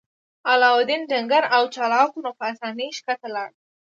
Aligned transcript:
علاوالدین 0.51 1.01
ډنګر 1.09 1.43
او 1.55 1.63
چلاک 1.75 2.11
و 2.13 2.21
نو 2.25 2.31
په 2.39 2.43
اسانۍ 2.51 2.87
ښکته 2.97 3.27
لاړ. 3.35 3.49